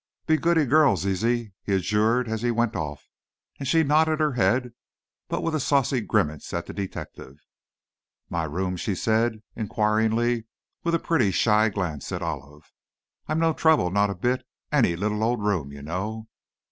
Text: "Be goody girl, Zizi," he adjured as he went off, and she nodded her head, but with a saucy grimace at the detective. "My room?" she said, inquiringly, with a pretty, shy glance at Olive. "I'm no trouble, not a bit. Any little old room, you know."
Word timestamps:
"Be 0.25 0.35
goody 0.35 0.65
girl, 0.65 0.95
Zizi," 0.97 1.53
he 1.61 1.75
adjured 1.75 2.27
as 2.27 2.41
he 2.41 2.49
went 2.49 2.75
off, 2.75 3.07
and 3.59 3.67
she 3.67 3.83
nodded 3.83 4.19
her 4.19 4.33
head, 4.33 4.73
but 5.27 5.41
with 5.43 5.53
a 5.53 5.59
saucy 5.59 6.01
grimace 6.01 6.53
at 6.55 6.65
the 6.65 6.73
detective. 6.73 7.37
"My 8.27 8.45
room?" 8.45 8.77
she 8.77 8.95
said, 8.95 9.43
inquiringly, 9.55 10.45
with 10.83 10.95
a 10.95 10.97
pretty, 10.99 11.29
shy 11.29 11.69
glance 11.69 12.11
at 12.11 12.23
Olive. 12.23 12.73
"I'm 13.27 13.37
no 13.37 13.53
trouble, 13.53 13.91
not 13.91 14.09
a 14.09 14.15
bit. 14.15 14.43
Any 14.71 14.95
little 14.95 15.23
old 15.23 15.43
room, 15.43 15.71
you 15.71 15.83
know." 15.83 16.27